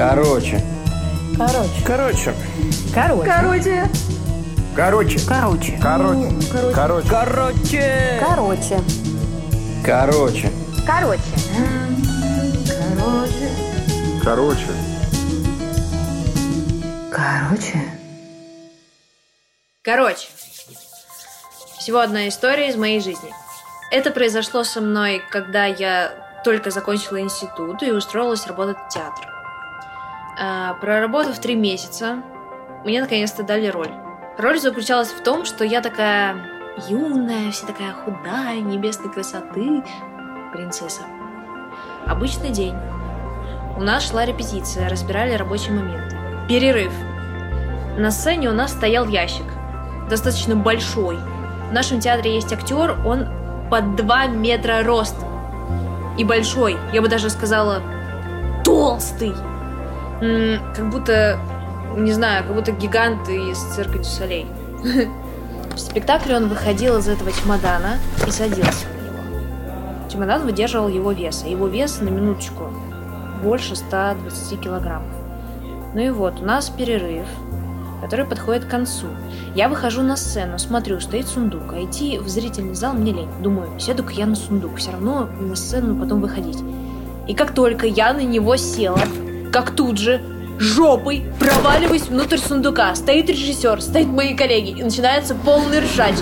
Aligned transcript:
Короче. 0.00 0.64
Короче. 1.36 1.84
Короче. 1.84 2.34
Короче. 2.94 3.28
Короче. 3.28 3.78
Короче. 4.74 5.78
Короче. 5.78 5.78
Короче. 5.82 7.08
Короче. 7.10 7.10
Короче. 8.24 8.80
Короче. 9.84 9.84
Короче. 9.84 10.50
Короче. 10.86 11.36
Короче. 14.24 14.66
Короче. 17.12 17.12
Короче. 17.12 17.80
Короче, 19.82 20.28
всего 21.76 21.98
одна 21.98 22.26
история 22.28 22.70
из 22.70 22.76
моей 22.76 23.00
жизни. 23.00 23.34
Это 23.90 24.10
произошло 24.12 24.64
со 24.64 24.80
мной, 24.80 25.22
когда 25.30 25.66
я 25.66 26.40
только 26.42 26.70
закончила 26.70 27.20
институт 27.20 27.82
и 27.82 27.92
устроилась 27.92 28.46
работать 28.46 28.78
в 28.78 28.88
театр. 28.88 29.39
А, 30.38 30.74
проработав 30.74 31.38
три 31.38 31.54
месяца, 31.54 32.22
мне 32.84 33.00
наконец-то 33.00 33.42
дали 33.42 33.66
роль. 33.68 33.90
Роль 34.38 34.58
заключалась 34.58 35.10
в 35.10 35.22
том, 35.22 35.44
что 35.44 35.64
я 35.64 35.80
такая 35.80 36.36
юная, 36.88 37.50
вся 37.50 37.66
такая 37.66 37.92
худая, 37.92 38.60
небесной 38.60 39.12
красоты, 39.12 39.82
принцесса. 40.52 41.02
Обычный 42.06 42.50
день. 42.50 42.74
У 43.76 43.82
нас 43.82 44.08
шла 44.08 44.24
репетиция, 44.24 44.88
разбирали 44.88 45.34
рабочий 45.34 45.72
момент. 45.72 46.14
Перерыв. 46.48 46.92
На 47.98 48.10
сцене 48.10 48.48
у 48.48 48.52
нас 48.52 48.72
стоял 48.72 49.06
ящик, 49.06 49.46
достаточно 50.08 50.56
большой. 50.56 51.18
В 51.68 51.72
нашем 51.72 52.00
театре 52.00 52.34
есть 52.34 52.52
актер, 52.52 52.96
он 53.06 53.28
под 53.70 53.96
2 53.96 54.26
метра 54.28 54.82
ростом. 54.82 55.28
И 56.18 56.24
большой, 56.24 56.76
я 56.92 57.02
бы 57.02 57.08
даже 57.08 57.30
сказала, 57.30 57.82
толстый. 58.64 59.34
Как 60.20 60.90
будто, 60.90 61.38
не 61.96 62.12
знаю, 62.12 62.44
как 62.44 62.54
будто 62.54 62.72
гигант 62.72 63.26
из 63.28 63.58
цирка 63.74 63.98
Дю. 63.98 64.46
В 65.74 65.78
спектакле 65.78 66.36
он 66.36 66.48
выходил 66.48 66.98
из 66.98 67.08
этого 67.08 67.32
чемодана 67.32 67.98
и 68.26 68.30
садился 68.30 68.86
на 68.88 69.06
него. 69.06 70.10
Чемодан 70.10 70.44
выдерживал 70.44 70.88
его 70.88 71.12
вес, 71.12 71.42
а 71.46 71.48
его 71.48 71.68
вес, 71.68 72.00
на 72.00 72.10
минуточку, 72.10 72.64
больше 73.42 73.76
120 73.76 74.60
килограммов. 74.60 75.08
Ну 75.94 76.00
и 76.00 76.10
вот, 76.10 76.40
у 76.40 76.44
нас 76.44 76.68
перерыв, 76.68 77.26
который 78.02 78.26
подходит 78.26 78.66
к 78.66 78.70
концу. 78.70 79.06
Я 79.54 79.70
выхожу 79.70 80.02
на 80.02 80.16
сцену, 80.16 80.58
смотрю, 80.58 81.00
стоит 81.00 81.28
сундук, 81.28 81.72
а 81.72 81.82
идти 81.82 82.18
в 82.18 82.28
зрительный 82.28 82.74
зал 82.74 82.92
мне 82.92 83.12
лень. 83.12 83.30
Думаю, 83.40 83.80
сяду-ка 83.80 84.12
я 84.12 84.26
на 84.26 84.36
сундук, 84.36 84.76
все 84.76 84.90
равно 84.90 85.30
на 85.40 85.56
сцену 85.56 85.98
потом 85.98 86.20
выходить. 86.20 86.58
И 87.26 87.34
как 87.34 87.54
только 87.54 87.86
я 87.86 88.12
на 88.12 88.20
него 88.20 88.56
села, 88.56 89.00
как 89.52 89.70
тут 89.70 89.98
же 89.98 90.20
жопой 90.60 91.24
проваливаюсь 91.38 92.02
внутрь 92.02 92.36
сундука. 92.36 92.94
Стоит 92.94 93.30
режиссер, 93.30 93.80
стоит 93.80 94.08
мои 94.08 94.34
коллеги, 94.34 94.78
и 94.78 94.82
начинается 94.82 95.34
полный 95.34 95.80
ржач. 95.80 96.14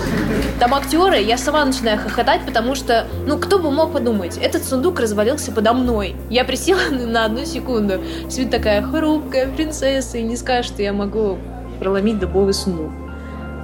Там 0.59 0.73
актеры, 0.73 1.21
я 1.21 1.37
сама 1.37 1.65
начинаю 1.65 1.99
хохотать, 1.99 2.45
потому 2.45 2.73
что, 2.73 3.05
ну, 3.27 3.37
кто 3.37 3.59
бы 3.59 3.69
мог 3.69 3.91
подумать, 3.91 4.37
этот 4.37 4.63
сундук 4.63 5.01
развалился 5.01 5.51
подо 5.51 5.73
мной. 5.73 6.15
Я 6.29 6.45
присела 6.45 6.79
на 6.91 7.25
одну 7.25 7.45
секунду. 7.45 8.01
Свет 8.29 8.49
такая 8.49 8.81
хрупкая 8.81 9.51
принцесса, 9.51 10.17
и 10.17 10.23
не 10.23 10.37
скажешь, 10.37 10.71
что 10.71 10.81
я 10.81 10.93
могу 10.93 11.37
проломить 11.79 12.19
дубовый 12.19 12.53
сундук. 12.53 12.91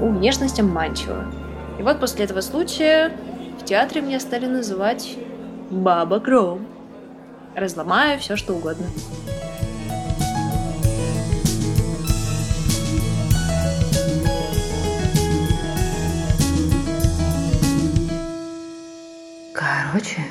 У 0.01 0.09
внешность 0.09 0.59
обманчива. 0.59 1.23
И 1.79 1.83
вот 1.83 2.01
после 2.01 2.25
этого 2.25 2.41
случая 2.41 3.13
в 3.61 3.63
театре 3.63 4.01
меня 4.01 4.19
стали 4.19 4.45
называть 4.45 5.17
Баба 5.69 6.19
Гром. 6.19 6.67
Разломаю 7.55 8.19
все, 8.19 8.35
что 8.35 8.53
угодно. 8.53 8.87
Короче. 19.53 20.21